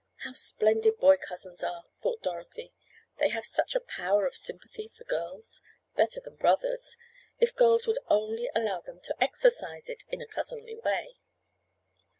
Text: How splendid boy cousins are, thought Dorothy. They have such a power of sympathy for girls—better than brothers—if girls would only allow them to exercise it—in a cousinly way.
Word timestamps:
How 0.23 0.33
splendid 0.33 0.97
boy 0.97 1.17
cousins 1.17 1.63
are, 1.63 1.83
thought 2.01 2.23
Dorothy. 2.23 2.73
They 3.19 3.29
have 3.29 3.45
such 3.45 3.75
a 3.75 3.79
power 3.79 4.25
of 4.25 4.33
sympathy 4.35 4.87
for 4.97 5.03
girls—better 5.03 6.21
than 6.21 6.37
brothers—if 6.37 7.55
girls 7.55 7.85
would 7.85 7.99
only 8.07 8.49
allow 8.55 8.79
them 8.81 8.99
to 8.99 9.23
exercise 9.23 9.89
it—in 9.89 10.19
a 10.19 10.25
cousinly 10.25 10.75
way. 10.83 11.17